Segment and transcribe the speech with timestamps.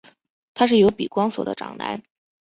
[0.55, 2.01] 他是由比光索的长男。